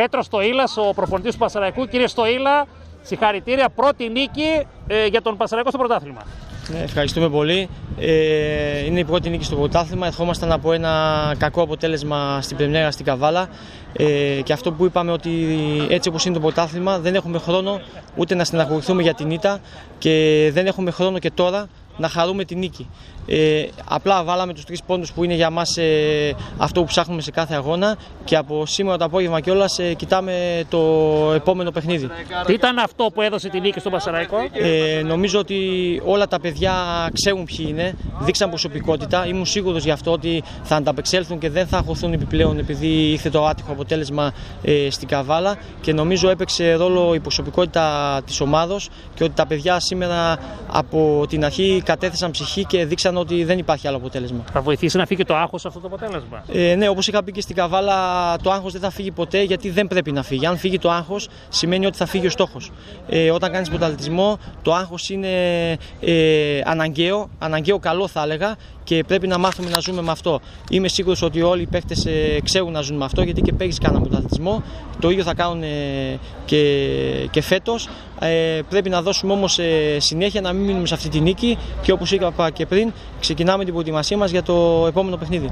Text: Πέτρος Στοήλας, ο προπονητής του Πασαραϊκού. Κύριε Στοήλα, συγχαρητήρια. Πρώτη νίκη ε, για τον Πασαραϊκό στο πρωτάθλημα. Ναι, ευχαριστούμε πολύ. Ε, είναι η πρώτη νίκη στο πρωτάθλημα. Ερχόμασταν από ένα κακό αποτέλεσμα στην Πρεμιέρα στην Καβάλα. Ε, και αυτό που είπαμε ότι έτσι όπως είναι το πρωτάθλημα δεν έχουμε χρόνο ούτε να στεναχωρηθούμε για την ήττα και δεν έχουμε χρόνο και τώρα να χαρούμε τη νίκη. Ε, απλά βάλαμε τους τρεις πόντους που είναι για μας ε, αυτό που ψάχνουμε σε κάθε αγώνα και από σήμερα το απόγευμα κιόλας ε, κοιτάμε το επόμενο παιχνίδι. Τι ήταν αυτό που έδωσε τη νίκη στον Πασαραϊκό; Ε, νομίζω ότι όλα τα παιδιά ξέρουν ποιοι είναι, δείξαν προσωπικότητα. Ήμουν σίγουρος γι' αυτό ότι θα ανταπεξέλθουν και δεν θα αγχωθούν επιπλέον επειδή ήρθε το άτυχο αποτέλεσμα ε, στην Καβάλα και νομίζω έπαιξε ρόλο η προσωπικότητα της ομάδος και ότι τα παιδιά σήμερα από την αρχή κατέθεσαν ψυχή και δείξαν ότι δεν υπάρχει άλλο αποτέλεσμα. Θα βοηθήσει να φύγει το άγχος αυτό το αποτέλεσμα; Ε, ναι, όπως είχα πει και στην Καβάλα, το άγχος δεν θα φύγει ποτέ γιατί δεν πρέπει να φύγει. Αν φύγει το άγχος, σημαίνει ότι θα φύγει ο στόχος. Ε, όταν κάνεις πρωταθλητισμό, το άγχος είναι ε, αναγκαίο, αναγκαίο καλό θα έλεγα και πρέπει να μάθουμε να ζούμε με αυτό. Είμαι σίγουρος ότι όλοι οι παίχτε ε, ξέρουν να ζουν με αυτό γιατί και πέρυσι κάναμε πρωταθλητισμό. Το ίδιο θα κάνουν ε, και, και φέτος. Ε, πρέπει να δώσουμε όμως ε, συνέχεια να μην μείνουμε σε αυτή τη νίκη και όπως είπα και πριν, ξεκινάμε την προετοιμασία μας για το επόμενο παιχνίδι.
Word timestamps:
Πέτρος 0.00 0.24
Στοήλας, 0.24 0.76
ο 0.76 0.92
προπονητής 0.94 1.32
του 1.32 1.38
Πασαραϊκού. 1.38 1.86
Κύριε 1.86 2.06
Στοήλα, 2.06 2.66
συγχαρητήρια. 3.02 3.68
Πρώτη 3.74 4.08
νίκη 4.08 4.66
ε, 4.86 5.06
για 5.06 5.22
τον 5.22 5.36
Πασαραϊκό 5.36 5.68
στο 5.68 5.78
πρωτάθλημα. 5.78 6.20
Ναι, 6.72 6.78
ευχαριστούμε 6.78 7.28
πολύ. 7.28 7.68
Ε, 7.98 8.84
είναι 8.84 9.00
η 9.00 9.04
πρώτη 9.04 9.30
νίκη 9.30 9.44
στο 9.44 9.56
πρωτάθλημα. 9.56 10.06
Ερχόμασταν 10.06 10.52
από 10.52 10.72
ένα 10.72 10.90
κακό 11.38 11.62
αποτέλεσμα 11.62 12.38
στην 12.42 12.56
Πρεμιέρα 12.56 12.90
στην 12.90 13.04
Καβάλα. 13.04 13.48
Ε, 13.92 14.04
και 14.44 14.52
αυτό 14.52 14.72
που 14.72 14.84
είπαμε 14.84 15.12
ότι 15.12 15.30
έτσι 15.88 16.08
όπως 16.08 16.24
είναι 16.24 16.34
το 16.34 16.40
πρωτάθλημα 16.40 16.98
δεν 16.98 17.14
έχουμε 17.14 17.38
χρόνο 17.38 17.80
ούτε 18.16 18.34
να 18.34 18.44
στεναχωρηθούμε 18.44 19.02
για 19.02 19.14
την 19.14 19.30
ήττα 19.30 19.60
και 19.98 20.50
δεν 20.52 20.66
έχουμε 20.66 20.90
χρόνο 20.90 21.18
και 21.18 21.30
τώρα 21.30 21.68
να 22.00 22.08
χαρούμε 22.08 22.44
τη 22.44 22.54
νίκη. 22.54 22.86
Ε, 23.26 23.66
απλά 23.84 24.24
βάλαμε 24.24 24.54
τους 24.54 24.64
τρεις 24.64 24.82
πόντους 24.82 25.12
που 25.12 25.24
είναι 25.24 25.34
για 25.34 25.50
μας 25.50 25.76
ε, 25.76 26.34
αυτό 26.56 26.80
που 26.80 26.86
ψάχνουμε 26.86 27.20
σε 27.22 27.30
κάθε 27.30 27.54
αγώνα 27.54 27.96
και 28.24 28.36
από 28.36 28.66
σήμερα 28.66 28.96
το 28.96 29.04
απόγευμα 29.04 29.40
κιόλας 29.40 29.78
ε, 29.78 29.94
κοιτάμε 29.94 30.64
το 30.68 30.78
επόμενο 31.34 31.70
παιχνίδι. 31.70 32.08
Τι 32.46 32.52
ήταν 32.52 32.78
αυτό 32.78 33.10
που 33.14 33.22
έδωσε 33.22 33.48
τη 33.48 33.60
νίκη 33.60 33.80
στον 33.80 33.92
Πασαραϊκό; 33.92 34.36
Ε, 34.52 35.02
νομίζω 35.02 35.38
ότι 35.38 35.56
όλα 36.04 36.28
τα 36.28 36.40
παιδιά 36.40 36.74
ξέρουν 37.12 37.44
ποιοι 37.44 37.66
είναι, 37.68 37.94
δείξαν 38.20 38.48
προσωπικότητα. 38.48 39.26
Ήμουν 39.26 39.46
σίγουρος 39.46 39.84
γι' 39.84 39.90
αυτό 39.90 40.12
ότι 40.12 40.42
θα 40.62 40.76
ανταπεξέλθουν 40.76 41.38
και 41.38 41.50
δεν 41.50 41.66
θα 41.66 41.76
αγχωθούν 41.76 42.12
επιπλέον 42.12 42.58
επειδή 42.58 43.10
ήρθε 43.10 43.30
το 43.30 43.46
άτυχο 43.46 43.72
αποτέλεσμα 43.72 44.32
ε, 44.62 44.90
στην 44.90 45.08
Καβάλα 45.08 45.56
και 45.80 45.92
νομίζω 45.92 46.30
έπαιξε 46.30 46.72
ρόλο 46.72 47.14
η 47.14 47.20
προσωπικότητα 47.20 48.20
της 48.26 48.40
ομάδος 48.40 48.88
και 49.14 49.24
ότι 49.24 49.32
τα 49.34 49.46
παιδιά 49.46 49.80
σήμερα 49.80 50.38
από 50.66 51.24
την 51.28 51.44
αρχή 51.44 51.82
κατέθεσαν 51.90 52.30
ψυχή 52.30 52.64
και 52.64 52.84
δείξαν 52.84 53.16
ότι 53.16 53.44
δεν 53.44 53.58
υπάρχει 53.58 53.86
άλλο 53.88 53.96
αποτέλεσμα. 53.96 54.44
Θα 54.52 54.60
βοηθήσει 54.60 54.96
να 54.96 55.06
φύγει 55.06 55.24
το 55.24 55.36
άγχος 55.36 55.66
αυτό 55.66 55.80
το 55.80 55.86
αποτέλεσμα; 55.86 56.44
Ε, 56.52 56.74
ναι, 56.74 56.88
όπως 56.88 57.08
είχα 57.08 57.24
πει 57.24 57.32
και 57.32 57.40
στην 57.40 57.56
Καβάλα, 57.56 58.36
το 58.42 58.50
άγχος 58.50 58.72
δεν 58.72 58.80
θα 58.80 58.90
φύγει 58.90 59.10
ποτέ 59.10 59.42
γιατί 59.42 59.70
δεν 59.70 59.86
πρέπει 59.86 60.12
να 60.12 60.22
φύγει. 60.22 60.46
Αν 60.46 60.56
φύγει 60.56 60.78
το 60.78 60.90
άγχος, 60.90 61.28
σημαίνει 61.48 61.86
ότι 61.86 61.96
θα 61.96 62.06
φύγει 62.06 62.26
ο 62.26 62.30
στόχος. 62.30 62.72
Ε, 63.08 63.30
όταν 63.30 63.52
κάνεις 63.52 63.68
πρωταθλητισμό, 63.68 64.38
το 64.62 64.74
άγχος 64.74 65.10
είναι 65.10 65.32
ε, 66.00 66.60
αναγκαίο, 66.64 67.30
αναγκαίο 67.38 67.78
καλό 67.78 68.08
θα 68.08 68.22
έλεγα 68.22 68.56
και 68.84 69.04
πρέπει 69.06 69.26
να 69.26 69.38
μάθουμε 69.38 69.70
να 69.70 69.78
ζούμε 69.78 70.02
με 70.02 70.10
αυτό. 70.10 70.40
Είμαι 70.70 70.88
σίγουρος 70.88 71.22
ότι 71.22 71.42
όλοι 71.42 71.62
οι 71.62 71.66
παίχτε 71.66 71.94
ε, 72.04 72.40
ξέρουν 72.40 72.72
να 72.72 72.80
ζουν 72.80 72.96
με 72.96 73.04
αυτό 73.04 73.22
γιατί 73.22 73.40
και 73.40 73.52
πέρυσι 73.52 73.78
κάναμε 73.78 74.00
πρωταθλητισμό. 74.00 74.62
Το 75.00 75.10
ίδιο 75.10 75.24
θα 75.24 75.34
κάνουν 75.34 75.62
ε, 75.62 76.18
και, 76.44 77.28
και 77.30 77.42
φέτος. 77.42 77.88
Ε, 78.20 78.60
πρέπει 78.68 78.88
να 78.88 79.02
δώσουμε 79.02 79.32
όμως 79.32 79.58
ε, 79.58 79.96
συνέχεια 80.00 80.40
να 80.40 80.52
μην 80.52 80.64
μείνουμε 80.64 80.86
σε 80.86 80.94
αυτή 80.94 81.08
τη 81.08 81.20
νίκη 81.20 81.58
και 81.82 81.92
όπως 81.92 82.12
είπα 82.12 82.50
και 82.50 82.66
πριν, 82.66 82.92
ξεκινάμε 83.20 83.64
την 83.64 83.72
προετοιμασία 83.72 84.16
μας 84.16 84.30
για 84.30 84.42
το 84.42 84.84
επόμενο 84.88 85.16
παιχνίδι. 85.16 85.50